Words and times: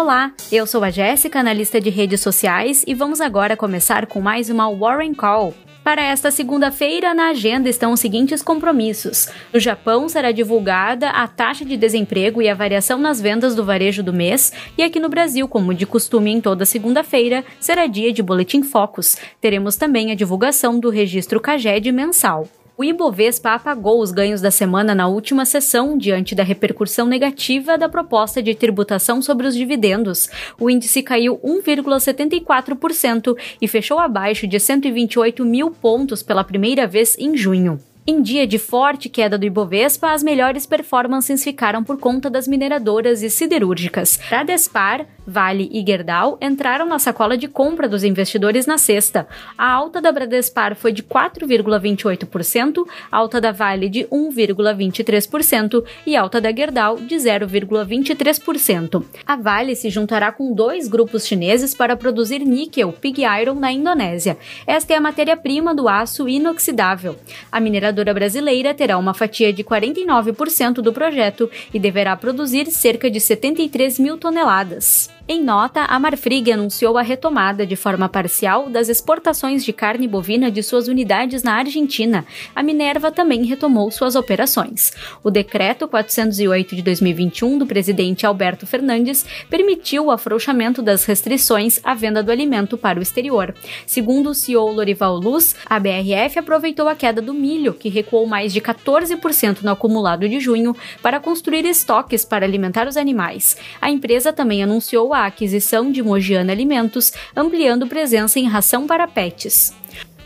Olá, 0.00 0.32
eu 0.50 0.66
sou 0.66 0.82
a 0.82 0.88
Jéssica, 0.88 1.40
analista 1.40 1.78
de 1.78 1.90
redes 1.90 2.22
sociais, 2.22 2.82
e 2.86 2.94
vamos 2.94 3.20
agora 3.20 3.54
começar 3.54 4.06
com 4.06 4.18
mais 4.18 4.48
uma 4.48 4.74
Warren 4.74 5.12
Call. 5.12 5.52
Para 5.84 6.02
esta 6.02 6.30
segunda-feira, 6.30 7.12
na 7.12 7.28
agenda 7.28 7.68
estão 7.68 7.92
os 7.92 8.00
seguintes 8.00 8.42
compromissos. 8.42 9.28
No 9.52 9.60
Japão 9.60 10.08
será 10.08 10.32
divulgada 10.32 11.10
a 11.10 11.28
taxa 11.28 11.66
de 11.66 11.76
desemprego 11.76 12.40
e 12.40 12.48
a 12.48 12.54
variação 12.54 12.98
nas 12.98 13.20
vendas 13.20 13.54
do 13.54 13.62
varejo 13.62 14.02
do 14.02 14.10
mês, 14.10 14.54
e 14.78 14.82
aqui 14.82 14.98
no 14.98 15.10
Brasil, 15.10 15.46
como 15.46 15.74
de 15.74 15.84
costume 15.84 16.30
em 16.30 16.40
toda 16.40 16.64
segunda-feira, 16.64 17.44
será 17.60 17.86
dia 17.86 18.10
de 18.10 18.22
Boletim 18.22 18.62
Focus. 18.62 19.18
Teremos 19.38 19.76
também 19.76 20.10
a 20.10 20.14
divulgação 20.14 20.80
do 20.80 20.88
registro 20.88 21.38
CAGED 21.38 21.92
mensal. 21.92 22.48
O 22.80 22.82
Ibovespa 22.82 23.50
apagou 23.50 24.00
os 24.00 24.10
ganhos 24.10 24.40
da 24.40 24.50
semana 24.50 24.94
na 24.94 25.06
última 25.06 25.44
sessão 25.44 25.98
diante 25.98 26.34
da 26.34 26.42
repercussão 26.42 27.06
negativa 27.06 27.76
da 27.76 27.90
proposta 27.90 28.42
de 28.42 28.54
tributação 28.54 29.20
sobre 29.20 29.46
os 29.46 29.54
dividendos. 29.54 30.30
O 30.58 30.70
índice 30.70 31.02
caiu 31.02 31.38
1,74% 31.44 33.36
e 33.60 33.68
fechou 33.68 33.98
abaixo 33.98 34.46
de 34.46 34.58
128 34.58 35.44
mil 35.44 35.70
pontos 35.70 36.22
pela 36.22 36.42
primeira 36.42 36.86
vez 36.86 37.18
em 37.18 37.36
junho. 37.36 37.78
Em 38.06 38.22
dia 38.22 38.46
de 38.46 38.58
forte 38.58 39.10
queda 39.10 39.36
do 39.36 39.44
Ibovespa, 39.44 40.12
as 40.12 40.22
melhores 40.22 40.64
performances 40.64 41.44
ficaram 41.44 41.84
por 41.84 41.98
conta 41.98 42.30
das 42.30 42.48
mineradoras 42.48 43.22
e 43.22 43.28
siderúrgicas. 43.28 44.18
Bradespar, 44.28 45.06
Vale 45.26 45.68
e 45.70 45.84
Gerdau 45.86 46.38
entraram 46.40 46.86
na 46.86 46.98
sacola 46.98 47.36
de 47.36 47.46
compra 47.46 47.86
dos 47.86 48.02
investidores 48.02 48.66
na 48.66 48.78
sexta. 48.78 49.28
A 49.56 49.70
alta 49.70 50.00
da 50.00 50.10
Bradespar 50.10 50.74
foi 50.74 50.92
de 50.92 51.02
4,28%, 51.02 52.86
alta 53.12 53.40
da 53.40 53.52
Vale 53.52 53.88
de 53.88 54.04
1,23% 54.06 55.84
e 56.06 56.16
alta 56.16 56.40
da 56.40 56.50
Gerdau 56.50 56.96
de 56.96 57.14
0,23%. 57.14 59.04
A 59.26 59.36
Vale 59.36 59.76
se 59.76 59.90
juntará 59.90 60.32
com 60.32 60.52
dois 60.54 60.88
grupos 60.88 61.26
chineses 61.26 61.74
para 61.74 61.96
produzir 61.96 62.40
níquel 62.40 62.92
pig 62.92 63.22
iron 63.22 63.54
na 63.54 63.70
Indonésia. 63.70 64.38
Esta 64.66 64.94
é 64.94 64.96
a 64.96 65.00
matéria-prima 65.00 65.74
do 65.74 65.86
aço 65.86 66.26
inoxidável. 66.28 67.16
A 67.52 67.60
mineradora 67.60 67.89
mineradora 67.90 68.14
brasileira 68.14 68.72
terá 68.72 68.96
uma 68.96 69.12
fatia 69.12 69.52
de 69.52 69.64
49% 69.64 70.74
do 70.74 70.92
projeto 70.92 71.50
e 71.74 71.78
deverá 71.78 72.16
produzir 72.16 72.66
cerca 72.70 73.10
de 73.10 73.20
73 73.20 73.98
mil 73.98 74.16
toneladas. 74.16 75.10
Em 75.32 75.44
nota, 75.44 75.82
a 75.82 75.96
Marfrig 76.00 76.50
anunciou 76.50 76.98
a 76.98 77.02
retomada 77.02 77.64
de 77.64 77.76
forma 77.76 78.08
parcial 78.08 78.68
das 78.68 78.88
exportações 78.88 79.64
de 79.64 79.72
carne 79.72 80.08
bovina 80.08 80.50
de 80.50 80.60
suas 80.60 80.88
unidades 80.88 81.44
na 81.44 81.54
Argentina. 81.54 82.26
A 82.52 82.64
Minerva 82.64 83.12
também 83.12 83.44
retomou 83.44 83.92
suas 83.92 84.16
operações. 84.16 84.92
O 85.22 85.30
decreto 85.30 85.86
408 85.86 86.74
de 86.74 86.82
2021 86.82 87.58
do 87.58 87.64
presidente 87.64 88.26
Alberto 88.26 88.66
Fernandes 88.66 89.24
permitiu 89.48 90.06
o 90.06 90.10
afrouxamento 90.10 90.82
das 90.82 91.04
restrições 91.04 91.78
à 91.84 91.94
venda 91.94 92.24
do 92.24 92.32
alimento 92.32 92.76
para 92.76 92.98
o 92.98 93.02
exterior. 93.02 93.54
Segundo 93.86 94.30
o 94.30 94.34
CEO 94.34 94.72
Lorival 94.72 95.14
Luz, 95.16 95.54
a 95.64 95.78
BRF 95.78 96.40
aproveitou 96.40 96.88
a 96.88 96.96
queda 96.96 97.22
do 97.22 97.32
milho, 97.32 97.74
que 97.74 97.88
recuou 97.88 98.26
mais 98.26 98.52
de 98.52 98.60
14% 98.60 99.62
no 99.62 99.70
acumulado 99.70 100.28
de 100.28 100.40
junho, 100.40 100.74
para 101.00 101.20
construir 101.20 101.64
estoques 101.66 102.24
para 102.24 102.44
alimentar 102.44 102.88
os 102.88 102.96
animais. 102.96 103.56
A 103.80 103.88
empresa 103.88 104.32
também 104.32 104.64
anunciou 104.64 105.14
a 105.14 105.19
a 105.20 105.26
aquisição 105.26 105.90
de 105.90 106.02
Mogiana 106.02 106.52
Alimentos, 106.52 107.12
ampliando 107.36 107.86
presença 107.86 108.38
em 108.38 108.46
ração 108.46 108.86
para 108.86 109.06
pets 109.06 109.74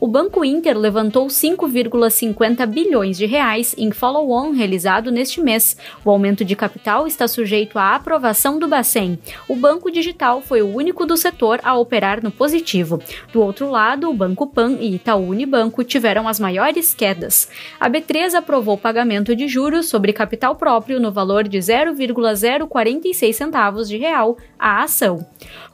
o 0.00 0.08
Banco 0.08 0.42
Inter 0.42 0.78
levantou 0.78 1.26
5,50 1.26 2.66
bilhões 2.66 3.18
de 3.18 3.26
reais 3.26 3.74
em 3.76 3.90
follow-on 3.90 4.52
realizado 4.52 5.10
neste 5.10 5.42
mês. 5.42 5.76
O 6.02 6.10
aumento 6.10 6.42
de 6.42 6.56
capital 6.56 7.06
está 7.06 7.28
sujeito 7.28 7.78
à 7.78 7.94
aprovação 7.94 8.58
do 8.58 8.66
Bacen. 8.66 9.18
O 9.46 9.54
Banco 9.54 9.90
Digital 9.90 10.40
foi 10.40 10.62
o 10.62 10.74
único 10.74 11.04
do 11.04 11.18
setor 11.18 11.60
a 11.62 11.76
operar 11.76 12.24
no 12.24 12.30
positivo. 12.30 12.98
Do 13.30 13.42
outro 13.42 13.70
lado, 13.70 14.08
o 14.08 14.14
Banco 14.14 14.46
Pan 14.46 14.78
e 14.80 14.94
Itaú 14.94 15.28
Unibanco 15.28 15.84
tiveram 15.84 16.26
as 16.26 16.40
maiores 16.40 16.94
quedas. 16.94 17.50
A 17.78 17.90
B3 17.90 18.32
aprovou 18.32 18.78
pagamento 18.78 19.36
de 19.36 19.46
juros 19.46 19.90
sobre 19.90 20.14
capital 20.14 20.56
próprio 20.56 20.98
no 20.98 21.12
valor 21.12 21.46
de 21.46 21.60
0,046 21.60 23.36
centavos 23.36 23.86
de 23.86 23.98
real 23.98 24.38
à 24.58 24.82
ação. 24.82 25.26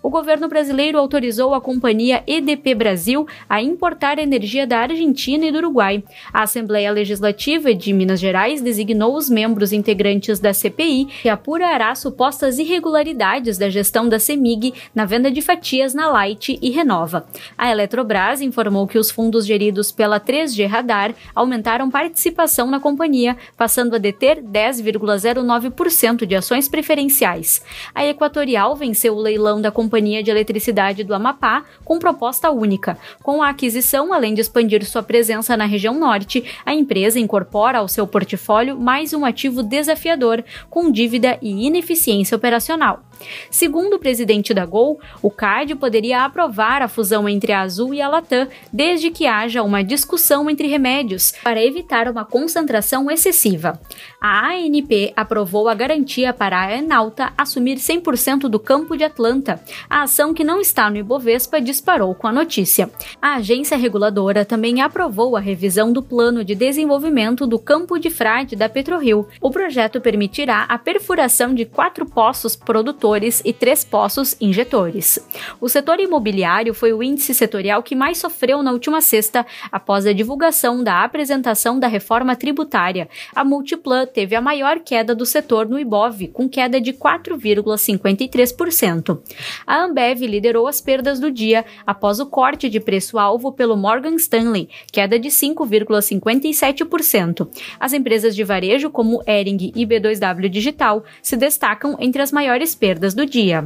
O 0.02 0.10
governo 0.10 0.48
brasileiro 0.48 0.98
autorizou 0.98 1.54
a 1.54 1.60
companhia 1.60 2.24
EDP 2.26 2.74
Brasil 2.74 3.26
a 3.48 3.62
importar 3.62 4.15
energia 4.22 4.66
da 4.66 4.80
Argentina 4.80 5.46
e 5.46 5.52
do 5.52 5.58
Uruguai. 5.58 6.02
A 6.32 6.42
Assembleia 6.42 6.90
Legislativa 6.90 7.74
de 7.74 7.92
Minas 7.92 8.20
Gerais 8.20 8.60
designou 8.60 9.16
os 9.16 9.28
membros 9.28 9.72
integrantes 9.72 10.38
da 10.38 10.52
CPI 10.52 11.06
que 11.22 11.28
apurará 11.28 11.94
supostas 11.94 12.58
irregularidades 12.58 13.58
da 13.58 13.68
gestão 13.68 14.08
da 14.08 14.18
CEMIG 14.18 14.74
na 14.94 15.04
venda 15.04 15.30
de 15.30 15.40
fatias 15.40 15.94
na 15.94 16.08
Light 16.08 16.58
e 16.60 16.70
Renova. 16.70 17.26
A 17.56 17.70
Eletrobras 17.70 18.40
informou 18.40 18.86
que 18.86 18.98
os 18.98 19.10
fundos 19.10 19.46
geridos 19.46 19.92
pela 19.92 20.20
3G 20.20 20.66
Radar 20.66 21.14
aumentaram 21.34 21.90
participação 21.90 22.70
na 22.70 22.80
companhia, 22.80 23.36
passando 23.56 23.94
a 23.94 23.98
deter 23.98 24.42
10,09% 24.42 26.26
de 26.26 26.34
ações 26.34 26.68
preferenciais. 26.68 27.62
A 27.94 28.04
Equatorial 28.04 28.74
venceu 28.76 29.14
o 29.14 29.20
leilão 29.20 29.60
da 29.60 29.70
Companhia 29.70 30.22
de 30.22 30.30
Eletricidade 30.30 31.04
do 31.04 31.14
Amapá 31.14 31.64
com 31.84 31.98
proposta 31.98 32.50
única. 32.50 32.98
Com 33.22 33.42
a 33.42 33.50
aquisição 33.50 34.05
além 34.12 34.34
de 34.34 34.40
expandir 34.40 34.84
sua 34.84 35.02
presença 35.02 35.56
na 35.56 35.64
região 35.64 35.98
norte, 35.98 36.44
a 36.64 36.74
empresa 36.74 37.18
incorpora 37.18 37.78
ao 37.78 37.88
seu 37.88 38.06
portfólio 38.06 38.78
mais 38.78 39.12
um 39.12 39.24
ativo 39.24 39.62
desafiador, 39.62 40.44
com 40.68 40.90
dívida 40.90 41.38
e 41.40 41.66
ineficiência 41.66 42.36
operacional. 42.36 43.02
Segundo 43.50 43.94
o 43.94 43.98
presidente 43.98 44.52
da 44.52 44.66
Gol, 44.66 45.00
o 45.22 45.30
CAD 45.30 45.74
poderia 45.76 46.24
aprovar 46.24 46.82
a 46.82 46.88
fusão 46.88 47.28
entre 47.28 47.52
a 47.52 47.62
Azul 47.62 47.94
e 47.94 48.00
a 48.00 48.08
Latam, 48.08 48.46
desde 48.72 49.10
que 49.10 49.26
haja 49.26 49.62
uma 49.62 49.82
discussão 49.82 50.50
entre 50.50 50.68
remédios, 50.68 51.32
para 51.42 51.64
evitar 51.64 52.08
uma 52.08 52.24
concentração 52.24 53.10
excessiva. 53.10 53.80
A 54.20 54.50
ANP 54.50 55.12
aprovou 55.16 55.68
a 55.68 55.74
garantia 55.74 56.32
para 56.32 56.60
a 56.60 56.76
Enalta 56.76 57.32
assumir 57.36 57.76
100% 57.76 58.48
do 58.48 58.58
campo 58.58 58.96
de 58.96 59.04
Atlanta. 59.04 59.60
A 59.88 60.02
ação 60.02 60.34
que 60.34 60.44
não 60.44 60.60
está 60.60 60.90
no 60.90 60.96
Ibovespa 60.96 61.60
disparou 61.60 62.14
com 62.14 62.26
a 62.26 62.32
notícia. 62.32 62.90
A 63.20 63.36
agência 63.36 63.76
reguladora 63.76 63.95
também 64.44 64.80
aprovou 64.80 65.36
a 65.36 65.40
revisão 65.40 65.92
do 65.92 66.02
plano 66.02 66.44
de 66.44 66.54
desenvolvimento 66.54 67.46
do 67.46 67.58
campo 67.58 67.98
de 67.98 68.10
frade 68.10 68.54
da 68.54 68.68
PetroRio. 68.68 69.26
O 69.40 69.50
projeto 69.50 70.00
permitirá 70.00 70.64
a 70.68 70.78
perfuração 70.78 71.52
de 71.54 71.64
quatro 71.64 72.06
poços 72.06 72.54
produtores 72.54 73.42
e 73.44 73.52
três 73.52 73.82
poços 73.84 74.36
injetores. 74.40 75.18
O 75.60 75.68
setor 75.68 75.98
imobiliário 76.00 76.72
foi 76.74 76.92
o 76.92 77.02
índice 77.02 77.34
setorial 77.34 77.82
que 77.82 77.94
mais 77.94 78.18
sofreu 78.18 78.62
na 78.62 78.72
última 78.72 79.00
sexta, 79.00 79.46
após 79.70 80.06
a 80.06 80.12
divulgação 80.12 80.84
da 80.84 81.04
apresentação 81.04 81.78
da 81.78 81.86
reforma 81.86 82.34
tributária. 82.36 83.08
A 83.34 83.44
Multiplan 83.44 84.06
teve 84.06 84.34
a 84.34 84.40
maior 84.40 84.80
queda 84.80 85.14
do 85.14 85.26
setor 85.26 85.68
no 85.68 85.78
Ibov, 85.78 86.28
com 86.28 86.48
queda 86.48 86.80
de 86.80 86.92
4,53%. 86.92 89.18
A 89.66 89.84
Ambev 89.84 90.26
liderou 90.26 90.66
as 90.66 90.80
perdas 90.80 91.20
do 91.20 91.30
dia 91.30 91.64
após 91.86 92.18
o 92.20 92.26
corte 92.26 92.68
de 92.68 92.80
preço-alvo 92.80 93.52
pelo 93.52 93.76
Morgan 93.86 94.16
Stanley, 94.16 94.68
queda 94.90 95.16
de 95.16 95.28
5,57%. 95.28 97.48
As 97.78 97.92
empresas 97.92 98.34
de 98.34 98.42
varejo, 98.42 98.90
como 98.90 99.22
Ering 99.24 99.70
e 99.76 99.86
B2W 99.86 100.48
Digital, 100.48 101.04
se 101.22 101.36
destacam 101.36 101.96
entre 102.00 102.20
as 102.20 102.32
maiores 102.32 102.74
perdas 102.74 103.14
do 103.14 103.24
dia. 103.24 103.64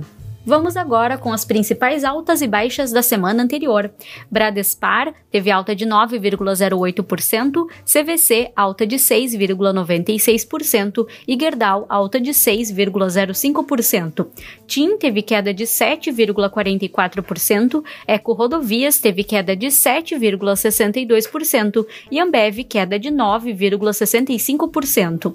Vamos 0.50 0.76
agora 0.76 1.16
com 1.16 1.32
as 1.32 1.44
principais 1.44 2.02
altas 2.02 2.42
e 2.42 2.48
baixas 2.48 2.90
da 2.90 3.02
semana 3.02 3.40
anterior. 3.40 3.88
Bradespar 4.28 5.14
teve 5.30 5.48
alta 5.48 5.76
de 5.76 5.86
9,08%, 5.86 7.68
CVC 7.84 8.50
alta 8.56 8.84
de 8.84 8.96
6,96% 8.96 11.06
e 11.28 11.38
Gerdau 11.38 11.86
alta 11.88 12.20
de 12.20 12.32
6,05%. 12.32 14.26
TIM 14.66 14.98
teve 14.98 15.22
queda 15.22 15.54
de 15.54 15.62
7,44%, 15.62 17.84
Eco 18.08 18.32
Rodovias 18.32 18.98
teve 18.98 19.22
queda 19.22 19.54
de 19.54 19.68
7,62% 19.68 21.86
e 22.10 22.18
Ambev 22.18 22.64
queda 22.64 22.98
de 22.98 23.08
9,65%. 23.08 25.32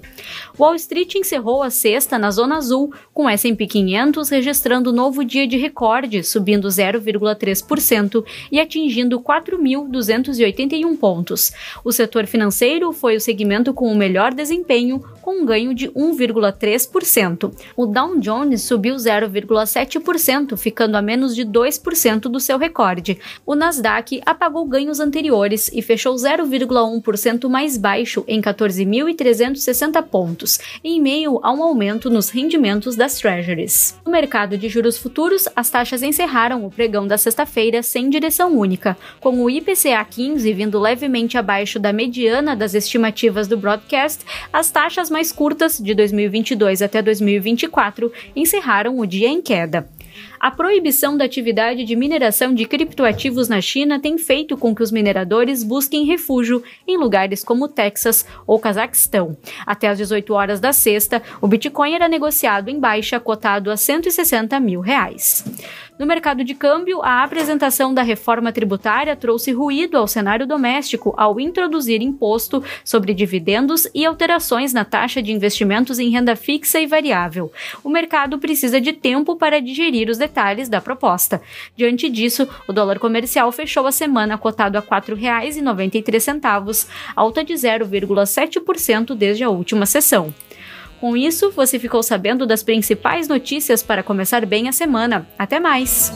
Wall 0.58 0.74
Street 0.74 1.14
encerrou 1.14 1.62
a 1.62 1.70
sexta 1.70 2.18
na 2.18 2.30
zona 2.30 2.58
azul, 2.58 2.92
com 3.14 3.30
S&P 3.30 3.66
500 3.66 4.28
registrando 4.28 4.92
novo 4.92 5.05
novo 5.06 5.24
dia 5.24 5.46
de 5.46 5.56
recorde, 5.56 6.24
subindo 6.24 6.66
0,3% 6.66 8.24
e 8.50 8.58
atingindo 8.58 9.20
4.281 9.20 10.96
pontos. 10.98 11.52
O 11.84 11.92
setor 11.92 12.26
financeiro 12.26 12.92
foi 12.92 13.14
o 13.14 13.20
segmento 13.20 13.72
com 13.72 13.86
o 13.86 13.94
melhor 13.94 14.34
desempenho, 14.34 14.98
com 15.22 15.42
um 15.42 15.46
ganho 15.46 15.72
de 15.72 15.88
1,3%. 15.90 17.52
O 17.76 17.86
Dow 17.86 18.18
Jones 18.18 18.62
subiu 18.62 18.96
0,7%, 18.96 20.56
ficando 20.56 20.96
a 20.96 21.02
menos 21.02 21.36
de 21.36 21.44
2% 21.44 22.22
do 22.22 22.40
seu 22.40 22.58
recorde. 22.58 23.16
O 23.46 23.54
Nasdaq 23.54 24.20
apagou 24.26 24.66
ganhos 24.66 24.98
anteriores 24.98 25.70
e 25.72 25.82
fechou 25.82 26.16
0,1% 26.16 27.48
mais 27.48 27.76
baixo 27.76 28.24
em 28.26 28.40
14.360 28.40 30.02
pontos, 30.02 30.58
em 30.82 31.00
meio 31.00 31.38
a 31.44 31.52
um 31.52 31.62
aumento 31.62 32.10
nos 32.10 32.28
rendimentos 32.28 32.96
das 32.96 33.20
treasuries. 33.20 33.96
No 34.04 34.10
mercado 34.10 34.58
de 34.58 34.68
juros 34.86 34.98
futuros, 34.98 35.48
as 35.56 35.68
taxas 35.68 36.02
encerraram 36.02 36.64
o 36.64 36.70
pregão 36.70 37.06
da 37.06 37.18
sexta-feira 37.18 37.82
sem 37.82 38.08
direção 38.08 38.56
única, 38.56 38.96
com 39.20 39.42
o 39.42 39.50
IPCA 39.50 40.04
15 40.08 40.52
vindo 40.52 40.78
levemente 40.78 41.36
abaixo 41.36 41.80
da 41.80 41.92
mediana 41.92 42.54
das 42.54 42.72
estimativas 42.72 43.48
do 43.48 43.56
broadcast, 43.56 44.24
as 44.52 44.70
taxas 44.70 45.10
mais 45.10 45.32
curtas, 45.32 45.78
de 45.78 45.92
2022 45.92 46.82
até 46.82 47.02
2024, 47.02 48.12
encerraram 48.36 48.98
o 48.98 49.06
dia 49.06 49.28
em 49.28 49.42
queda. 49.42 49.88
A 50.38 50.50
proibição 50.50 51.16
da 51.16 51.24
atividade 51.24 51.84
de 51.84 51.96
mineração 51.96 52.54
de 52.54 52.66
criptoativos 52.66 53.48
na 53.48 53.60
China 53.60 53.98
tem 54.00 54.18
feito 54.18 54.56
com 54.56 54.74
que 54.74 54.82
os 54.82 54.90
mineradores 54.90 55.62
busquem 55.62 56.04
refúgio 56.04 56.62
em 56.86 56.96
lugares 56.96 57.42
como 57.42 57.68
Texas 57.68 58.26
ou 58.46 58.58
Cazaquistão. 58.58 59.36
Até 59.66 59.88
às 59.88 59.98
18 59.98 60.32
horas 60.34 60.60
da 60.60 60.72
sexta, 60.72 61.22
o 61.40 61.48
Bitcoin 61.48 61.94
era 61.94 62.08
negociado 62.08 62.68
em 62.68 62.78
baixa, 62.78 63.18
cotado 63.18 63.70
a 63.70 63.76
160 63.76 64.58
mil 64.60 64.80
reais. 64.80 65.44
No 65.98 66.04
mercado 66.04 66.44
de 66.44 66.54
câmbio, 66.54 67.00
a 67.02 67.24
apresentação 67.24 67.94
da 67.94 68.02
reforma 68.02 68.52
tributária 68.52 69.16
trouxe 69.16 69.50
ruído 69.50 69.96
ao 69.96 70.06
cenário 70.06 70.46
doméstico 70.46 71.14
ao 71.16 71.40
introduzir 71.40 72.02
imposto 72.02 72.62
sobre 72.84 73.14
dividendos 73.14 73.88
e 73.94 74.04
alterações 74.04 74.74
na 74.74 74.84
taxa 74.84 75.22
de 75.22 75.32
investimentos 75.32 75.98
em 75.98 76.10
renda 76.10 76.36
fixa 76.36 76.78
e 76.78 76.86
variável. 76.86 77.50
O 77.82 77.88
mercado 77.88 78.38
precisa 78.38 78.78
de 78.78 78.92
tempo 78.92 79.36
para 79.36 79.58
digerir 79.58 80.10
os 80.10 80.18
detalhes 80.18 80.68
da 80.68 80.82
proposta. 80.82 81.40
Diante 81.74 82.10
disso, 82.10 82.46
o 82.68 82.74
dólar 82.74 82.98
comercial 82.98 83.50
fechou 83.50 83.86
a 83.86 83.92
semana 83.92 84.36
cotado 84.36 84.76
a 84.76 84.82
R$ 84.82 84.86
4,93, 84.86 86.86
alta 87.14 87.42
de 87.42 87.54
0,7% 87.54 89.14
desde 89.14 89.44
a 89.44 89.48
última 89.48 89.86
sessão. 89.86 90.34
Com 91.06 91.16
isso, 91.16 91.52
você 91.52 91.78
ficou 91.78 92.02
sabendo 92.02 92.44
das 92.44 92.64
principais 92.64 93.28
notícias 93.28 93.80
para 93.80 94.02
começar 94.02 94.44
bem 94.44 94.68
a 94.68 94.72
semana. 94.72 95.24
Até 95.38 95.60
mais! 95.60 96.12